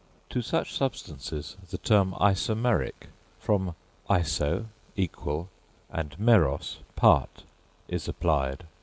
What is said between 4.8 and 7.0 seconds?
equal and aei1/o1/